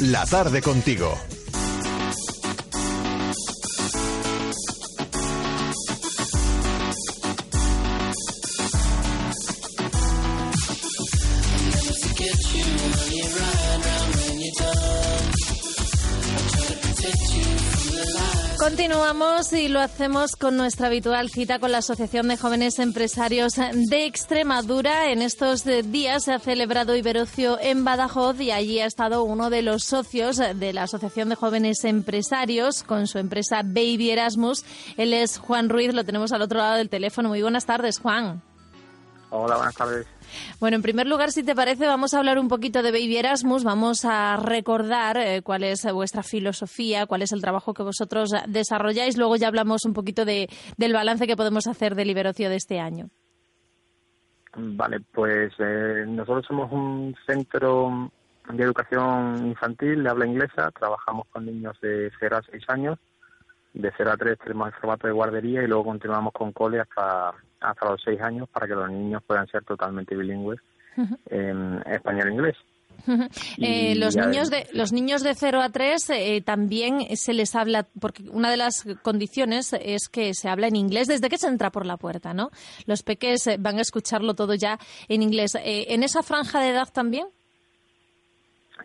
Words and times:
La 0.00 0.26
tarde 0.26 0.60
contigo. 0.60 1.35
Continuamos 18.66 19.52
y 19.52 19.68
lo 19.68 19.78
hacemos 19.78 20.34
con 20.34 20.56
nuestra 20.56 20.88
habitual 20.88 21.30
cita 21.30 21.60
con 21.60 21.70
la 21.70 21.78
Asociación 21.78 22.26
de 22.26 22.36
Jóvenes 22.36 22.80
Empresarios 22.80 23.52
de 23.54 24.06
Extremadura. 24.06 25.12
En 25.12 25.22
estos 25.22 25.62
días 25.64 26.24
se 26.24 26.32
ha 26.32 26.40
celebrado 26.40 26.96
Iberocio 26.96 27.60
en 27.60 27.84
Badajoz 27.84 28.40
y 28.40 28.50
allí 28.50 28.80
ha 28.80 28.86
estado 28.86 29.22
uno 29.22 29.50
de 29.50 29.62
los 29.62 29.84
socios 29.84 30.38
de 30.38 30.72
la 30.72 30.82
Asociación 30.82 31.28
de 31.28 31.36
Jóvenes 31.36 31.84
Empresarios 31.84 32.82
con 32.82 33.06
su 33.06 33.18
empresa 33.18 33.62
Baby 33.62 34.10
Erasmus. 34.10 34.64
Él 34.96 35.14
es 35.14 35.38
Juan 35.38 35.68
Ruiz, 35.68 35.94
lo 35.94 36.02
tenemos 36.02 36.32
al 36.32 36.42
otro 36.42 36.58
lado 36.58 36.74
del 36.74 36.88
teléfono. 36.88 37.28
Muy 37.28 37.42
buenas 37.42 37.66
tardes, 37.66 38.00
Juan. 38.00 38.42
Hola, 39.30 39.56
buenas 39.56 39.74
tardes. 39.74 40.06
Bueno, 40.60 40.76
en 40.76 40.82
primer 40.82 41.06
lugar, 41.06 41.30
si 41.30 41.42
te 41.42 41.54
parece, 41.54 41.86
vamos 41.86 42.14
a 42.14 42.18
hablar 42.18 42.38
un 42.38 42.48
poquito 42.48 42.82
de 42.82 42.92
Baby 42.92 43.18
Erasmus, 43.18 43.64
vamos 43.64 44.04
a 44.04 44.36
recordar 44.36 45.16
eh, 45.16 45.42
cuál 45.42 45.64
es 45.64 45.84
vuestra 45.92 46.22
filosofía, 46.22 47.06
cuál 47.06 47.22
es 47.22 47.32
el 47.32 47.40
trabajo 47.40 47.74
que 47.74 47.82
vosotros 47.82 48.30
desarrolláis, 48.46 49.18
luego 49.18 49.36
ya 49.36 49.48
hablamos 49.48 49.84
un 49.84 49.94
poquito 49.94 50.24
de, 50.24 50.48
del 50.76 50.92
balance 50.92 51.26
que 51.26 51.36
podemos 51.36 51.66
hacer 51.66 51.94
del 51.94 52.10
Iberocio 52.10 52.48
de 52.48 52.56
este 52.56 52.78
año. 52.78 53.08
Vale, 54.56 55.00
pues 55.12 55.52
eh, 55.58 56.04
nosotros 56.06 56.46
somos 56.46 56.72
un 56.72 57.14
centro 57.26 58.10
de 58.48 58.62
educación 58.62 59.46
infantil 59.48 60.02
de 60.02 60.08
habla 60.08 60.26
inglesa, 60.26 60.70
trabajamos 60.70 61.26
con 61.32 61.44
niños 61.44 61.78
de 61.82 62.10
0 62.18 62.36
a 62.36 62.42
6 62.42 62.64
años, 62.68 62.98
de 63.74 63.92
0 63.96 64.12
a 64.12 64.16
3 64.16 64.38
tenemos 64.38 64.68
el 64.68 64.74
formato 64.74 65.06
de 65.06 65.12
guardería 65.12 65.62
y 65.62 65.66
luego 65.66 65.84
continuamos 65.84 66.32
con 66.32 66.52
cole 66.52 66.80
hasta 66.80 67.34
hasta 67.60 67.90
los 67.90 68.02
seis 68.02 68.20
años 68.20 68.48
para 68.48 68.66
que 68.66 68.74
los 68.74 68.90
niños 68.90 69.22
puedan 69.26 69.46
ser 69.46 69.64
totalmente 69.64 70.16
bilingües 70.16 70.60
en 71.26 71.82
español 71.86 72.28
e 72.28 72.32
inglés. 72.32 72.56
Eh, 73.58 73.94
los 73.96 74.16
niños 74.16 74.50
de 74.50 74.66
los 74.72 74.92
niños 74.92 75.22
de 75.22 75.34
0 75.34 75.60
a 75.60 75.70
3 75.70 76.10
eh, 76.10 76.42
también 76.44 77.16
se 77.16 77.34
les 77.34 77.54
habla 77.54 77.86
porque 78.00 78.24
una 78.30 78.50
de 78.50 78.56
las 78.56 78.84
condiciones 79.02 79.72
es 79.74 80.08
que 80.08 80.34
se 80.34 80.48
habla 80.48 80.68
en 80.68 80.76
inglés 80.76 81.06
desde 81.06 81.28
que 81.28 81.38
se 81.38 81.46
entra 81.46 81.70
por 81.70 81.86
la 81.86 81.96
puerta, 81.96 82.34
¿no? 82.34 82.50
Los 82.86 83.02
peques 83.02 83.46
eh, 83.46 83.56
van 83.58 83.78
a 83.78 83.82
escucharlo 83.82 84.34
todo 84.34 84.54
ya 84.54 84.78
en 85.08 85.22
inglés. 85.22 85.52
¿En 85.62 86.02
esa 86.02 86.22
franja 86.22 86.60
de 86.60 86.70
edad 86.70 86.88
también? 86.92 87.26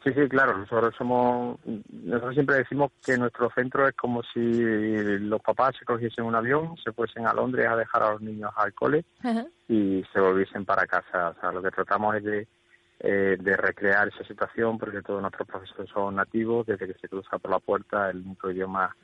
Sí, 0.04 0.12
sí, 0.14 0.28
claro. 0.30 0.58
Nosotros 0.58 0.96
somos, 0.98 1.60
nosotros 1.90 2.34
siempre 2.34 2.56
decimos 2.56 2.92
que 3.06 3.18
nuestro 3.18 3.52
centro 3.54 3.88
es 3.88 3.96
como 3.96 4.24
si 4.24 4.40
los 5.20 5.42
papás 5.42 5.76
se 5.78 5.86
cogiesen 5.86 6.26
un 6.26 6.34
avión, 6.34 6.76
se 6.84 6.92
fuesen 6.92 7.28
a 7.28 7.34
Londres 7.34 7.68
a 7.68 7.76
dejar 7.76 8.04
a 8.04 8.12
los 8.14 8.22
niños 8.22 8.52
al 8.56 8.74
cole 8.74 9.06
y 9.68 10.04
se 10.12 10.20
volviesen 10.20 10.66
para 10.66 10.88
casa. 10.88 11.30
O 11.30 11.40
sea, 11.40 11.52
lo 11.52 11.62
que 11.62 11.70
tratamos 11.72 12.16
es 12.16 12.24
de, 12.24 12.48
eh, 13.00 13.38
de 13.40 13.58
recrear 13.58 14.08
esa 14.08 14.24
situación 14.24 14.80
porque 14.80 15.02
todos 15.02 15.22
nuestros 15.22 15.48
profesores 15.48 15.90
son 15.94 16.16
nativos. 16.16 16.66
Desde 16.66 16.88
que 16.88 17.00
se 17.00 17.10
cruza 17.10 17.38
por 17.38 17.52
la 17.52 17.60
puerta, 17.60 18.10
el 18.10 18.18
único 18.18 18.50
idioma 18.50 18.96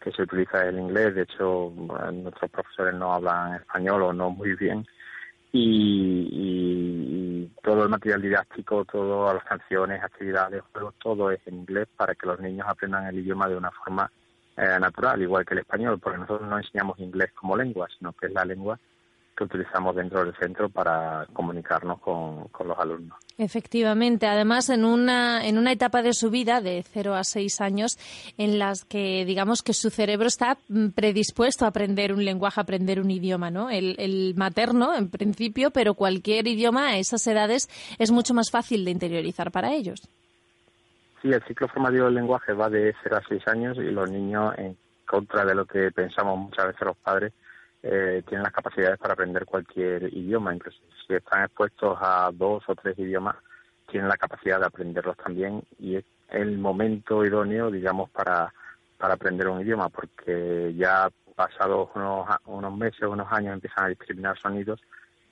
que 0.00 0.12
se 0.12 0.22
utiliza 0.22 0.62
es 0.62 0.68
el 0.68 0.78
inglés. 0.78 1.14
De 1.14 1.22
hecho, 1.22 1.70
nuestros 2.12 2.50
profesores 2.50 2.94
no 2.94 3.12
hablan 3.12 3.56
español 3.56 4.02
o 4.02 4.12
no 4.12 4.30
muy 4.30 4.54
bien 4.54 4.86
y, 5.56 7.35
todo 7.62 7.82
el 7.84 7.88
material 7.88 8.22
didáctico, 8.22 8.84
todas 8.84 9.34
las 9.34 9.44
canciones, 9.44 10.02
actividades, 10.02 10.62
juegos, 10.72 10.94
todo 10.98 11.30
es 11.30 11.40
en 11.46 11.56
inglés 11.56 11.88
para 11.96 12.14
que 12.14 12.26
los 12.26 12.40
niños 12.40 12.66
aprendan 12.68 13.06
el 13.06 13.18
idioma 13.18 13.48
de 13.48 13.56
una 13.56 13.70
forma 13.70 14.10
eh, 14.56 14.78
natural, 14.80 15.20
igual 15.20 15.44
que 15.44 15.54
el 15.54 15.60
español, 15.60 15.98
porque 15.98 16.18
nosotros 16.18 16.48
no 16.48 16.58
enseñamos 16.58 16.98
inglés 16.98 17.32
como 17.32 17.56
lengua, 17.56 17.88
sino 17.98 18.12
que 18.12 18.26
es 18.26 18.32
la 18.32 18.44
lengua 18.44 18.78
que 19.36 19.44
utilizamos 19.44 19.94
dentro 19.94 20.24
del 20.24 20.34
centro 20.34 20.70
para 20.70 21.26
comunicarnos 21.32 22.00
con, 22.00 22.48
los 22.64 22.78
alumnos. 22.78 23.18
Efectivamente, 23.36 24.26
además 24.26 24.70
en 24.70 24.84
una, 24.84 25.46
en 25.46 25.58
una 25.58 25.72
etapa 25.72 26.00
de 26.02 26.14
su 26.14 26.30
vida 26.30 26.62
de 26.62 26.82
0 26.82 27.14
a 27.14 27.22
6 27.22 27.60
años 27.60 27.98
en 28.38 28.58
las 28.58 28.84
que 28.84 29.24
digamos 29.26 29.62
que 29.62 29.74
su 29.74 29.90
cerebro 29.90 30.26
está 30.26 30.56
mm, 30.68 30.88
predispuesto 30.88 31.66
a 31.66 31.68
aprender 31.68 32.14
un 32.14 32.24
lenguaje, 32.24 32.60
a 32.60 32.62
aprender 32.62 32.98
un 32.98 33.10
idioma, 33.10 33.50
¿no? 33.50 33.68
El, 33.68 33.94
el 33.98 34.34
materno 34.36 34.94
en 34.94 35.10
principio, 35.10 35.70
pero 35.70 35.94
cualquier 35.94 36.46
idioma 36.48 36.88
a 36.88 36.98
esas 36.98 37.26
edades 37.26 37.68
es 37.98 38.10
mucho 38.10 38.32
más 38.32 38.50
fácil 38.50 38.84
de 38.86 38.90
interiorizar 38.90 39.50
para 39.50 39.74
ellos. 39.74 40.08
Sí, 41.20 41.28
el 41.28 41.42
ciclo 41.42 41.68
formativo 41.68 42.06
del 42.06 42.14
lenguaje 42.14 42.54
va 42.54 42.70
de 42.70 42.94
0 43.02 43.16
a 43.16 43.28
6 43.28 43.48
años 43.48 43.76
y 43.76 43.90
los 43.90 44.10
niños, 44.10 44.54
en 44.56 44.76
contra 45.06 45.44
de 45.44 45.54
lo 45.54 45.66
que 45.66 45.90
pensamos 45.92 46.38
muchas 46.38 46.68
veces 46.68 46.82
los 46.86 46.96
padres, 46.96 47.32
eh, 47.88 48.22
tienen 48.26 48.42
las 48.42 48.52
capacidades 48.52 48.98
para 48.98 49.14
aprender 49.14 49.44
cualquier 49.44 50.04
idioma, 50.14 50.54
incluso 50.54 50.78
si 51.06 51.14
están 51.14 51.44
expuestos 51.44 51.96
a 52.00 52.30
dos 52.32 52.64
o 52.66 52.74
tres 52.74 52.98
idiomas, 52.98 53.36
tienen 53.88 54.08
la 54.08 54.16
capacidad 54.16 54.58
de 54.58 54.66
aprenderlos 54.66 55.16
también. 55.16 55.62
Y 55.78 55.96
es 55.96 56.04
el 56.30 56.58
momento 56.58 57.24
idóneo, 57.24 57.70
digamos, 57.70 58.10
para, 58.10 58.52
para 58.98 59.14
aprender 59.14 59.48
un 59.48 59.60
idioma, 59.60 59.88
porque 59.88 60.74
ya 60.76 61.08
pasados 61.36 61.90
unos, 61.94 62.26
unos 62.46 62.76
meses, 62.76 63.02
unos 63.02 63.30
años 63.30 63.54
empiezan 63.54 63.84
a 63.84 63.88
discriminar 63.88 64.38
sonidos 64.38 64.80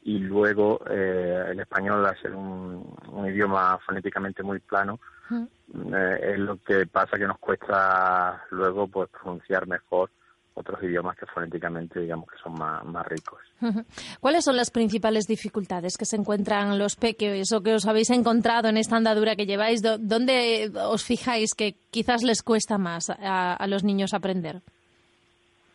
y 0.03 0.19
luego 0.19 0.81
eh, 0.89 1.47
el 1.51 1.61
español, 1.61 2.05
al 2.05 2.21
ser 2.21 2.35
un, 2.35 2.95
un 3.11 3.27
idioma 3.27 3.79
fonéticamente 3.85 4.43
muy 4.43 4.61
plano, 4.61 5.01
eh, 5.33 6.21
es 6.35 6.39
lo 6.39 6.59
que 6.63 6.87
pasa 6.87 7.17
que 7.17 7.27
nos 7.27 7.39
cuesta 7.39 8.45
luego 8.51 8.87
pues 8.87 9.09
pronunciar 9.09 9.67
mejor 9.67 10.11
otros 10.55 10.83
idiomas 10.83 11.17
que 11.17 11.27
fonéticamente 11.27 12.01
digamos 12.01 12.31
que 12.31 12.39
son 12.39 12.55
más, 12.55 12.85
más 12.85 13.07
ricos. 13.07 13.41
¿Cuáles 14.21 14.45
son 14.45 14.57
las 14.57 14.71
principales 14.71 15.27
dificultades 15.27 15.97
que 15.97 16.05
se 16.05 16.17
encuentran 16.17 16.79
los 16.79 16.97
peques 16.97 17.53
o 17.53 17.63
que 17.63 17.75
os 17.75 17.87
habéis 17.87 18.11
encontrado 18.11 18.69
en 18.69 18.77
esta 18.77 18.97
andadura 18.97 19.37
que 19.37 19.47
lleváis? 19.47 19.83
¿Dónde 19.83 20.71
os 20.87 21.05
fijáis 21.05 21.55
que 21.55 21.75
quizás 21.91 22.23
les 22.23 22.43
cuesta 22.43 22.79
más 22.79 23.11
a, 23.11 23.67
los 23.67 23.83
niños 23.83 24.15
aprender? 24.15 24.61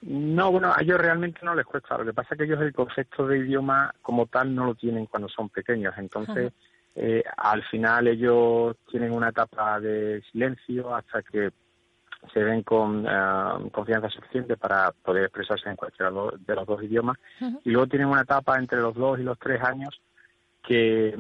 No, 0.02 0.52
bueno, 0.52 0.72
a 0.74 0.82
ellos 0.82 0.98
realmente 0.98 1.42
no 1.44 1.54
les 1.54 1.66
cuesta. 1.66 1.98
Lo 1.98 2.06
que 2.06 2.14
pasa 2.14 2.30
es 2.32 2.38
que 2.38 2.46
ellos 2.46 2.62
el 2.62 2.74
concepto 2.74 3.28
de 3.28 3.40
idioma 3.40 3.94
como 4.02 4.28
tal 4.28 4.56
no 4.56 4.66
lo 4.66 4.76
tienen 4.76 5.08
cuando 5.08 5.28
son 5.28 5.50
pequeños. 5.50 5.94
Entonces, 5.98 6.54
eh, 6.96 7.22
al 7.36 7.64
final 7.64 8.08
ellos 8.08 8.78
tienen 8.90 9.12
una 9.12 9.30
etapa 9.30 9.80
de 9.82 10.22
silencio 10.32 10.96
hasta 10.96 11.22
que 11.22 11.52
se 12.34 12.44
ven 12.44 12.64
con 12.64 13.06
eh, 13.08 13.70
confianza 13.72 14.10
suficiente 14.10 14.58
para 14.58 14.92
poder 14.92 15.26
expresarse 15.26 15.70
en 15.70 15.76
cualquiera 15.76 16.12
de 16.12 16.56
los 16.56 16.68
dos 16.68 16.84
idiomas. 16.84 17.18
Y 17.64 17.72
luego 17.72 17.88
tienen 17.88 18.08
una 18.08 18.22
etapa 18.22 18.58
entre 18.58 18.82
los 18.82 18.96
dos 18.96 19.20
y 19.20 19.24
los 19.24 19.40
tres 19.40 19.62
años 19.64 20.02
que, 20.62 21.16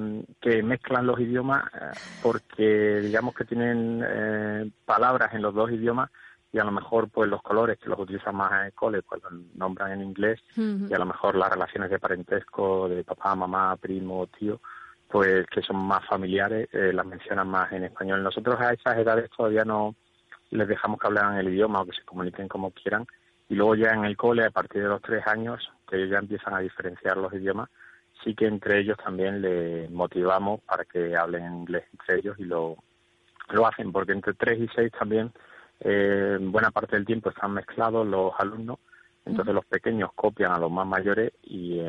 mezclan 0.63 1.07
los 1.07 1.19
idiomas 1.19 1.63
eh, 1.73 1.91
porque 2.21 2.99
digamos 3.01 3.33
que 3.33 3.45
tienen 3.45 4.03
eh, 4.05 4.69
palabras 4.85 5.33
en 5.33 5.41
los 5.41 5.53
dos 5.53 5.71
idiomas 5.71 6.11
y 6.51 6.59
a 6.59 6.63
lo 6.63 6.71
mejor 6.71 7.09
pues 7.09 7.29
los 7.29 7.41
colores 7.41 7.77
que 7.79 7.89
los 7.89 7.99
utilizan 7.99 8.35
más 8.35 8.51
en 8.51 8.65
el 8.67 8.73
cole 8.73 9.01
pues 9.01 9.21
los 9.23 9.31
nombran 9.55 9.91
en 9.91 10.01
inglés 10.01 10.39
y 10.55 10.93
a 10.93 10.97
lo 10.97 11.05
mejor 11.05 11.35
las 11.35 11.51
relaciones 11.51 11.89
de 11.89 11.99
parentesco 11.99 12.89
de 12.89 13.03
papá, 13.03 13.35
mamá, 13.35 13.75
primo, 13.77 14.27
tío 14.27 14.59
pues 15.07 15.45
que 15.47 15.61
son 15.61 15.77
más 15.77 16.05
familiares 16.07 16.67
las 16.71 17.05
mencionan 17.05 17.47
más 17.47 17.71
en 17.71 17.85
español. 17.85 18.21
Nosotros 18.21 18.59
a 18.59 18.73
esas 18.73 18.97
edades 18.97 19.29
todavía 19.35 19.63
no 19.63 19.95
les 20.51 20.67
dejamos 20.67 20.99
que 20.99 21.07
hablen 21.07 21.35
el 21.35 21.49
idioma 21.49 21.81
o 21.81 21.85
que 21.85 21.95
se 21.95 22.03
comuniquen 22.03 22.47
como 22.47 22.71
quieran. 22.71 23.05
Y 23.47 23.55
luego 23.55 23.75
ya 23.75 23.91
en 23.91 24.05
el 24.05 24.15
cole, 24.15 24.45
a 24.45 24.51
partir 24.51 24.83
de 24.83 24.89
los 24.89 25.01
tres 25.01 25.25
años, 25.27 25.71
que 25.87 25.97
ellos 25.97 26.11
ya 26.11 26.19
empiezan 26.19 26.53
a 26.53 26.59
diferenciar 26.59 27.17
los 27.17 27.33
idiomas, 27.33 27.69
sí 28.23 28.35
que 28.35 28.45
entre 28.45 28.79
ellos 28.79 28.97
también 29.03 29.41
les 29.41 29.89
motivamos 29.89 30.61
para 30.61 30.85
que 30.85 31.15
hablen 31.15 31.45
inglés 31.45 31.85
entre 31.91 32.19
ellos 32.19 32.39
y 32.39 32.43
lo, 32.43 32.77
lo 33.49 33.65
hacen, 33.65 33.91
porque 33.91 34.11
entre 34.11 34.33
tres 34.33 34.59
y 34.59 34.67
seis 34.75 34.91
también, 34.91 35.31
eh, 35.79 36.37
buena 36.39 36.71
parte 36.71 36.95
del 36.95 37.05
tiempo 37.05 37.29
están 37.29 37.53
mezclados 37.53 38.05
los 38.05 38.33
alumnos 38.37 38.79
entonces 39.29 39.53
los 39.53 39.65
pequeños 39.65 40.11
copian 40.15 40.51
a 40.51 40.59
los 40.59 40.71
más 40.71 40.87
mayores 40.87 41.33
y 41.43 41.79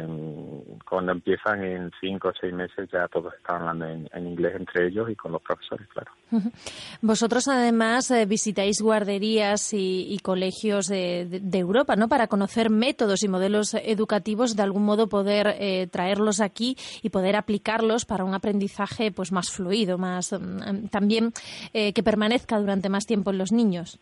cuando 0.88 1.12
empiezan 1.12 1.64
en 1.64 1.90
cinco 2.00 2.28
o 2.28 2.32
seis 2.40 2.52
meses 2.52 2.88
ya 2.92 3.08
todos 3.08 3.32
están 3.34 3.62
hablando 3.62 3.86
en, 3.86 4.26
inglés 4.26 4.54
entre 4.56 4.88
ellos 4.88 5.10
y 5.10 5.16
con 5.16 5.32
los 5.32 5.42
profesores, 5.42 5.86
claro. 5.88 6.10
Vosotros 7.00 7.48
además 7.48 8.10
eh, 8.10 8.26
visitáis 8.26 8.80
guarderías 8.80 9.72
y, 9.72 10.18
colegios 10.22 10.86
de, 10.86 11.40
Europa, 11.52 11.96
¿no? 11.96 12.08
Para 12.08 12.26
conocer 12.26 12.70
métodos 12.70 13.22
y 13.22 13.28
modelos 13.28 13.74
educativos, 13.74 14.56
de 14.56 14.62
algún 14.62 14.84
modo 14.84 15.08
poder 15.08 15.56
eh, 15.58 15.88
traerlos 15.90 16.40
aquí 16.40 16.76
y 17.02 17.10
poder 17.10 17.36
aplicarlos 17.36 18.04
para 18.04 18.24
un 18.24 18.34
aprendizaje 18.34 19.10
pues 19.10 19.32
más 19.32 19.50
fluido, 19.50 19.98
más 19.98 20.32
mm, 20.32 20.88
también 20.88 21.32
eh, 21.72 21.92
que 21.92 22.02
permanezca 22.02 22.58
durante 22.58 22.88
más 22.88 23.06
tiempo 23.06 23.30
en 23.30 23.38
los 23.38 23.52
niños. 23.52 23.98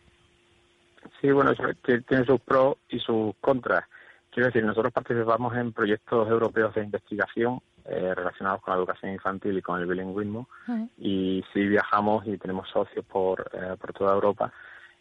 Sí, 1.21 1.31
bueno, 1.31 1.51
tiene 1.83 2.25
sus 2.25 2.39
pros 2.41 2.77
y 2.89 2.99
sus 2.99 3.35
contras. 3.41 3.83
Quiero 4.31 4.47
decir, 4.47 4.63
nosotros 4.63 4.93
participamos 4.93 5.55
en 5.57 5.73
proyectos 5.73 6.29
europeos 6.29 6.73
de 6.75 6.83
investigación 6.83 7.59
eh, 7.85 8.13
relacionados 8.15 8.61
con 8.61 8.73
la 8.73 8.77
educación 8.77 9.11
infantil 9.11 9.57
y 9.57 9.61
con 9.61 9.79
el 9.79 9.87
bilingüismo 9.87 10.47
y 10.97 11.43
sí 11.51 11.65
viajamos 11.65 12.27
y 12.27 12.37
tenemos 12.37 12.69
socios 12.69 13.03
por, 13.05 13.49
eh, 13.53 13.75
por 13.79 13.91
toda 13.93 14.13
Europa. 14.13 14.53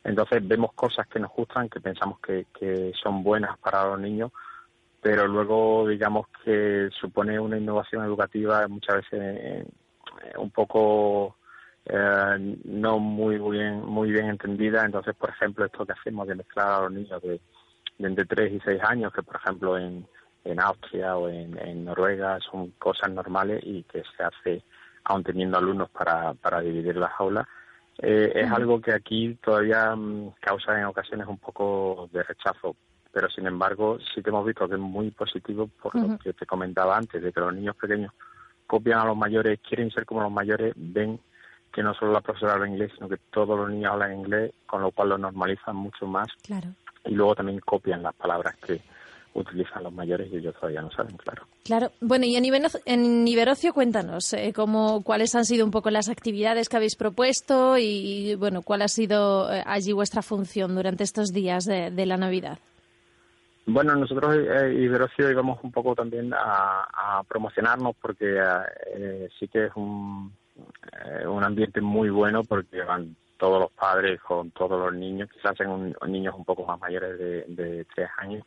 Entonces 0.02 0.46
vemos 0.46 0.72
cosas 0.72 1.06
que 1.06 1.20
nos 1.20 1.30
gustan, 1.32 1.68
que 1.68 1.80
pensamos 1.80 2.18
que, 2.20 2.46
que 2.58 2.92
son 3.00 3.22
buenas 3.22 3.58
para 3.58 3.84
los 3.84 4.00
niños, 4.00 4.32
pero 5.02 5.28
luego 5.28 5.86
digamos 5.86 6.28
que 6.42 6.88
supone 6.98 7.38
una 7.38 7.58
innovación 7.58 8.04
educativa 8.04 8.66
muchas 8.68 8.96
veces 8.96 9.20
eh, 9.20 9.66
un 10.38 10.50
poco 10.50 11.36
eh, 11.88 12.56
no 12.64 12.98
muy 12.98 13.38
bien 13.38 13.84
muy 13.84 14.10
bien 14.10 14.26
entendida. 14.26 14.84
Entonces 14.84 15.14
por 15.14 15.30
ejemplo 15.30 15.64
esto 15.64 15.86
que 15.86 15.92
hacemos 15.92 16.26
de 16.28 16.34
mezclar 16.34 16.68
a 16.68 16.80
los 16.82 16.92
niños 16.92 17.22
de, 17.22 17.40
entre 17.98 18.24
3 18.24 18.52
y 18.52 18.60
6 18.60 18.80
años 18.84 19.12
que 19.12 19.22
por 19.22 19.36
ejemplo 19.36 19.78
en, 19.78 20.06
en 20.44 20.60
Austria 20.60 21.16
o 21.16 21.28
en, 21.28 21.84
Noruega 21.84 22.38
son 22.40 22.70
cosas 22.72 23.10
normales 23.10 23.60
y 23.64 23.82
que 23.84 24.02
se 24.16 24.22
hace 24.22 24.62
aún 25.04 25.24
teniendo 25.24 25.58
alumnos 25.58 25.90
para, 25.90 26.34
para 26.34 26.60
dividir 26.60 26.96
las 26.96 27.12
aulas 27.18 27.46
eh, 28.00 28.32
es 28.32 28.50
algo 28.50 28.80
que 28.80 28.92
aquí 28.92 29.36
todavía 29.42 29.94
mm, 29.94 30.34
causa 30.40 30.78
en 30.78 30.84
ocasiones 30.84 31.26
un 31.26 31.38
poco 31.38 32.08
de 32.12 32.22
rechazo. 32.22 32.76
Pero 33.12 33.28
sin 33.30 33.46
embargo 33.46 33.98
sí 34.14 34.22
que 34.22 34.30
hemos 34.30 34.46
visto 34.46 34.68
que 34.68 34.74
es 34.74 34.80
muy 34.80 35.10
positivo 35.10 35.68
por 35.82 35.94
lo 35.96 36.18
que 36.18 36.32
te 36.32 36.46
comentaba 36.46 36.96
antes, 36.96 37.22
de 37.22 37.32
que 37.32 37.40
los 37.40 37.54
niños 37.54 37.74
pequeños 37.76 38.12
copian 38.66 39.00
a 39.00 39.06
los 39.06 39.16
mayores, 39.16 39.58
quieren 39.66 39.90
ser 39.90 40.04
como 40.04 40.22
los 40.22 40.30
mayores, 40.30 40.74
ven 40.76 41.18
que 41.78 41.84
no 41.84 41.94
solo 41.94 42.12
la 42.12 42.20
profesora 42.20 42.54
habla 42.54 42.66
inglés, 42.66 42.90
sino 42.96 43.08
que 43.08 43.18
todos 43.30 43.56
los 43.56 43.70
niños 43.70 43.92
hablan 43.92 44.18
inglés, 44.18 44.52
con 44.66 44.82
lo 44.82 44.90
cual 44.90 45.10
lo 45.10 45.18
normalizan 45.18 45.76
mucho 45.76 46.08
más. 46.08 46.26
Claro. 46.42 46.66
Y 47.04 47.14
luego 47.14 47.36
también 47.36 47.60
copian 47.60 48.02
las 48.02 48.16
palabras 48.16 48.56
que 48.56 48.80
utilizan 49.34 49.84
los 49.84 49.92
mayores 49.92 50.28
y 50.32 50.38
ellos 50.38 50.56
todavía 50.56 50.82
no 50.82 50.90
saben, 50.90 51.16
claro. 51.18 51.44
Claro. 51.64 51.92
Bueno, 52.00 52.24
y 52.24 52.34
en, 52.34 52.44
en 52.84 53.28
Iberocio, 53.28 53.72
cuéntanos 53.72 54.32
eh, 54.32 54.52
cómo, 54.52 55.04
cuáles 55.04 55.36
han 55.36 55.44
sido 55.44 55.64
un 55.64 55.70
poco 55.70 55.90
las 55.90 56.08
actividades 56.08 56.68
que 56.68 56.78
habéis 56.78 56.96
propuesto 56.96 57.78
y, 57.78 58.34
bueno, 58.34 58.62
cuál 58.62 58.82
ha 58.82 58.88
sido 58.88 59.48
eh, 59.52 59.62
allí 59.64 59.92
vuestra 59.92 60.22
función 60.22 60.74
durante 60.74 61.04
estos 61.04 61.28
días 61.28 61.64
de 61.64 62.06
la 62.06 62.16
Navidad. 62.16 62.58
Bueno, 63.70 63.94
nosotros 63.94 64.34
eh, 64.34 64.72
Iberocio 64.72 65.30
íbamos 65.30 65.62
un 65.62 65.70
poco 65.70 65.94
también 65.94 66.32
a, 66.32 67.22
promocionarnos 67.28 67.94
porque 68.00 68.40
eh, 68.96 69.28
sí 69.38 69.46
que 69.46 69.66
es 69.66 69.72
un, 69.76 70.32
eh, 71.04 71.26
un 71.26 71.44
ambiente 71.44 71.80
muy 71.80 72.10
bueno 72.10 72.42
porque 72.44 72.82
van 72.82 73.16
todos 73.36 73.60
los 73.60 73.72
padres 73.72 74.20
con 74.20 74.50
todos 74.50 74.78
los 74.80 74.94
niños, 74.94 75.30
quizás 75.32 75.56
sean 75.56 75.94
niños 76.06 76.34
un 76.36 76.44
poco 76.44 76.66
más 76.66 76.80
mayores 76.80 77.18
de, 77.18 77.44
de 77.48 77.84
tres 77.94 78.08
años, 78.18 78.44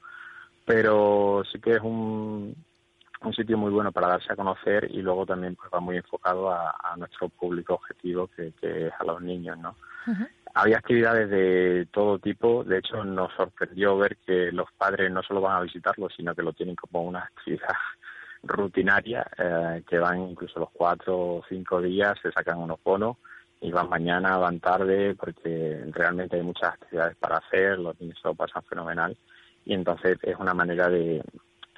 pero 0.66 1.44
sí 1.52 1.60
que 1.60 1.72
es 1.72 1.82
un, 1.82 2.56
un 3.22 3.34
sitio 3.34 3.58
muy 3.58 3.72
bueno 3.72 3.92
para 3.92 4.08
darse 4.08 4.34
a 4.34 4.36
conocer 4.36 4.90
y 4.90 5.02
luego 5.02 5.26
también 5.26 5.56
pues, 5.56 5.70
va 5.74 5.80
muy 5.80 5.98
enfocado 5.98 6.52
a, 6.52 6.74
nuestro 6.98 7.30
público 7.30 7.76
objetivo 7.76 8.28
que, 8.28 8.54
es 8.62 8.94
a 9.00 9.04
los 9.06 9.22
niños, 9.22 9.58
¿no? 9.58 9.76
Había 10.54 10.78
actividades 10.78 11.30
de 11.30 11.88
todo 11.92 12.20
tipo, 12.20 12.64
de 12.64 12.80
hecho 12.80 13.04
nos 13.06 13.32
sorprendió 13.34 13.98
ver 13.98 14.18
que 14.26 14.52
los 14.52 14.70
padres 14.74 15.10
no 15.12 15.24
solo 15.24 15.42
van 15.42 15.58
a 15.58 15.62
visitarlo, 15.62 16.10
sino 16.10 16.36
que 16.36 16.42
lo 16.42 16.52
tienen 16.52 16.76
como 16.76 17.04
una 17.04 17.20
actividad 17.20 17.70
rutinaria, 18.44 19.26
eh, 19.38 19.84
que 19.88 20.00
van 20.00 20.30
incluso 20.30 20.60
los 20.60 20.70
cuatro 20.72 21.18
o 21.18 21.44
cinco 21.48 21.82
días, 21.82 22.18
se 22.22 22.32
sacan 22.32 22.60
unos 22.60 22.80
bonos 22.84 23.18
y 23.60 23.72
van 23.72 23.90
mañana, 23.90 24.38
van 24.38 24.60
tarde, 24.60 25.16
porque 25.16 25.84
realmente 25.92 26.38
hay 26.38 26.44
muchas 26.44 26.74
actividades 26.74 27.16
para 27.18 27.38
hacer, 27.38 27.78
los 27.78 28.00
niños 28.00 28.20
lo 28.24 28.34
pasan 28.34 28.64
fenomenal. 28.64 29.16
Y 29.66 29.74
entonces 29.74 30.18
es 30.24 30.36
una 30.38 30.54
manera 30.56 30.90
de, 30.90 31.24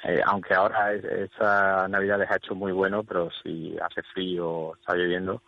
eh, 0.04 0.22
aunque 0.26 0.54
ahora 0.54 0.94
esa 0.94 1.88
Navidad 1.90 2.20
les 2.20 2.32
ha 2.32 2.38
hecho 2.38 2.56
muy 2.56 2.72
bueno, 2.72 3.04
pero 3.04 3.30
si 3.44 3.78
hace 3.82 4.02
frío 4.14 4.76
está 4.76 4.96
lloviendo, 4.96 5.42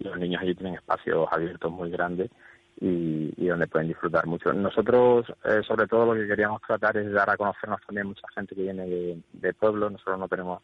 los 0.00 0.18
niños 0.18 0.42
allí 0.42 0.54
tienen 0.54 0.74
espacios 0.74 1.26
abiertos 1.30 1.72
muy 1.72 1.90
grandes 1.90 2.30
y, 2.80 3.46
donde 3.46 3.66
pueden 3.66 3.88
disfrutar 3.88 4.26
mucho. 4.26 4.52
Nosotros, 4.52 5.26
eh, 5.44 5.62
sobre 5.66 5.86
todo, 5.86 6.06
lo 6.06 6.20
que 6.20 6.28
queríamos 6.28 6.60
tratar 6.62 6.96
es 6.96 7.10
dar 7.12 7.28
a 7.30 7.36
conocernos 7.36 7.80
también 7.84 8.06
mucha 8.06 8.28
gente 8.34 8.54
que 8.54 8.62
viene 8.62 8.86
de, 8.86 9.22
de 9.32 9.54
pueblos. 9.54 9.92
Nosotros 9.92 10.18
no 10.18 10.28
tenemos 10.28 10.62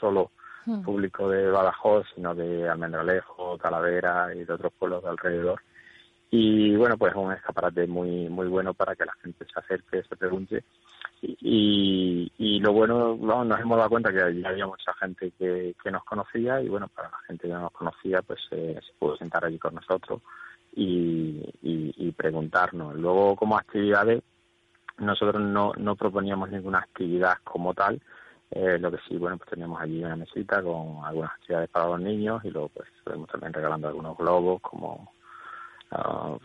solo 0.00 0.30
hmm. 0.64 0.82
público 0.82 1.28
de 1.28 1.50
Badajoz, 1.50 2.06
sino 2.14 2.34
de 2.34 2.68
Almendralejo, 2.68 3.58
Talavera 3.58 4.34
y 4.34 4.44
de 4.44 4.52
otros 4.52 4.72
pueblos 4.78 5.02
de 5.02 5.10
alrededor. 5.10 5.60
Y 6.30 6.76
bueno, 6.76 6.96
pues 6.96 7.12
es 7.12 7.18
un 7.18 7.32
escaparate 7.32 7.88
muy 7.88 8.28
muy 8.28 8.46
bueno 8.46 8.72
para 8.72 8.94
que 8.94 9.04
la 9.04 9.12
gente 9.20 9.44
se 9.44 9.58
acerque, 9.58 10.02
se 10.08 10.16
pregunte. 10.16 10.62
Y, 11.22 12.32
y, 12.38 12.60
lo 12.60 12.72
bueno, 12.72 13.14
nos 13.16 13.60
hemos 13.60 13.76
dado 13.76 13.90
cuenta 13.90 14.10
que 14.10 14.22
había 14.22 14.66
mucha 14.66 14.94
gente 14.94 15.32
que, 15.38 15.74
que 15.82 15.90
nos 15.90 16.02
conocía 16.04 16.62
y 16.62 16.68
bueno, 16.68 16.88
para 16.88 17.10
la 17.10 17.18
gente 17.26 17.46
que 17.46 17.52
no 17.52 17.60
nos 17.60 17.72
conocía, 17.72 18.22
pues 18.22 18.40
eh, 18.52 18.80
se 18.80 18.92
pudo 18.98 19.18
sentar 19.18 19.44
allí 19.44 19.58
con 19.58 19.74
nosotros 19.74 20.22
y, 20.72 21.42
y, 21.62 22.12
preguntarnos. 22.12 22.96
Luego, 22.96 23.36
como 23.36 23.56
actividades, 23.56 24.22
nosotros 24.98 25.42
no, 25.42 25.72
no 25.78 25.96
proponíamos 25.96 26.50
ninguna 26.50 26.78
actividad 26.78 27.38
como 27.44 27.72
tal, 27.72 28.00
eh, 28.50 28.78
lo 28.78 28.90
que 28.90 28.98
sí, 29.08 29.16
bueno, 29.16 29.38
pues 29.38 29.48
teníamos 29.50 29.80
allí 29.80 30.02
una 30.04 30.16
mesita 30.16 30.62
con 30.62 31.04
algunas 31.04 31.32
actividades 31.32 31.70
para 31.70 31.86
los 31.86 32.00
niños 32.00 32.44
y 32.44 32.50
luego 32.50 32.68
pues 32.68 32.88
estuvimos 32.98 33.28
también 33.30 33.52
regalando 33.52 33.88
algunos 33.88 34.18
globos 34.18 34.60
como 34.60 35.12
uh, 35.92 36.38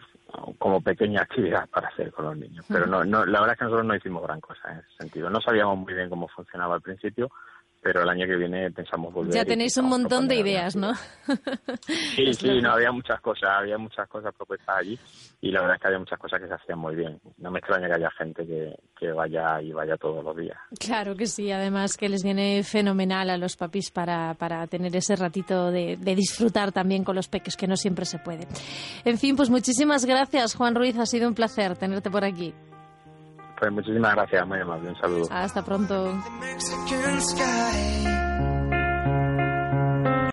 como 0.58 0.82
pequeña 0.82 1.22
actividad 1.22 1.68
para 1.70 1.88
hacer 1.88 2.12
con 2.12 2.26
los 2.26 2.38
niños. 2.38 2.66
Pero 2.68 2.86
no, 2.86 3.04
no, 3.04 3.26
la 3.26 3.40
verdad 3.40 3.54
es 3.54 3.60
que 3.60 3.66
nosotros 3.66 3.88
no 3.88 3.96
hicimos 3.96 4.24
gran 4.24 4.42
cosa 4.42 4.72
en 4.72 4.80
ese 4.80 4.98
sentido. 5.00 5.30
No 5.30 5.42
sabíamos 5.42 5.78
muy 5.78 5.94
bien 5.94 6.10
cómo 6.10 6.28
funcionaba 6.28 6.76
al 6.76 6.82
principio, 6.82 7.30
pero 7.86 8.02
el 8.02 8.10
año 8.10 8.26
que 8.26 8.36
viene 8.36 8.72
pensamos 8.72 9.14
volver. 9.14 9.32
Ya 9.32 9.46
tenéis 9.46 9.78
un 9.78 9.86
montón 9.86 10.28
de 10.28 10.38
ideas, 10.38 10.76
¿no? 10.76 10.94
Sí, 12.16 12.34
sí, 12.34 12.62
no, 12.62 12.72
había 12.72 12.92
muchas 12.92 13.22
cosas, 13.22 13.50
había 13.60 13.78
muchas 13.78 14.08
cosas 14.08 14.34
propuestas 14.34 14.78
allí 14.78 14.98
y 15.42 15.52
la 15.52 15.62
verdad 15.62 15.76
es 15.76 15.82
que 15.82 15.88
había 15.88 16.00
muchas 16.00 16.18
cosas 16.18 16.42
que 16.42 16.48
se 16.48 16.54
hacían 16.56 16.80
muy 16.80 16.96
bien. 16.96 17.20
No 17.38 17.52
me 17.52 17.60
extraña 17.60 17.88
que 17.88 17.94
haya 17.94 18.10
gente 18.12 18.48
que, 18.48 18.76
que 18.98 19.12
vaya 19.12 19.62
y 19.62 19.72
vaya 19.72 19.98
todos 19.98 20.24
los 20.24 20.36
días. 20.36 20.58
Claro 20.80 21.16
que 21.16 21.28
sí, 21.28 21.52
además 21.52 21.96
que 21.96 22.10
les 22.10 22.24
viene 22.24 22.64
fenomenal 22.64 23.30
a 23.30 23.38
los 23.38 23.56
papis 23.56 23.92
para, 23.92 24.34
para 24.34 24.66
tener 24.66 24.96
ese 24.96 25.16
ratito 25.16 25.70
de, 25.70 25.98
de 25.98 26.16
disfrutar 26.16 26.72
también 26.72 27.04
con 27.04 27.16
los 27.16 27.28
peques, 27.28 27.56
que 27.56 27.68
no 27.68 27.76
siempre 27.76 28.06
se 28.06 28.18
puede. 28.18 28.48
En 29.04 29.20
fin, 29.20 29.36
pues 29.36 29.52
muchísimas 29.52 30.06
gracias, 30.06 30.56
Juan 30.56 30.74
Ruiz, 30.74 30.98
ha 30.98 31.06
sido 31.06 31.28
un 31.28 31.36
placer 31.36 31.78
tenerte 31.78 32.10
por 32.10 32.24
aquí. 32.24 32.54
Pues 33.60 33.72
muchísimas 33.72 34.16
gracias, 34.16 34.48
muy 34.48 34.60
amable. 34.60 34.90
Un 34.90 34.98
saludo. 34.98 35.28
Hasta 35.32 35.64
pronto. 35.64 36.14